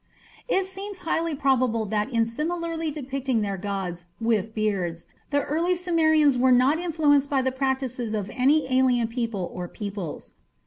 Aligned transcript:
It 0.47 0.65
seems 0.65 0.97
highly 1.05 1.35
probable 1.35 1.85
that 1.85 2.09
in 2.09 2.25
similarly 2.25 2.89
depicting 2.89 3.41
their 3.41 3.55
gods 3.55 4.07
with 4.19 4.55
beards, 4.55 5.05
the 5.29 5.43
early 5.43 5.75
Sumerians 5.75 6.39
were 6.39 6.51
not 6.51 6.79
influenced 6.79 7.29
by 7.29 7.43
the 7.43 7.51
practices 7.51 8.15
of 8.15 8.31
any 8.33 8.65
alien 8.75 9.07
people 9.07 9.51
or 9.53 9.67
peoples. 9.67 10.33